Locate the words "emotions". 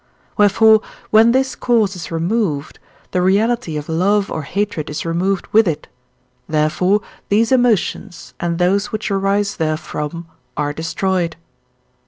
7.51-8.33